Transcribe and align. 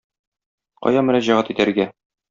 Кая 0.87 1.05
мөрәҗәгать 1.11 1.55
итәргә? 1.57 1.91